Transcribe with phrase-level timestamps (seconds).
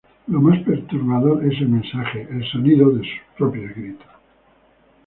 [0.29, 4.07] Lo más perturbador es el mensaje: ¡el sonido de sus propios gritos!.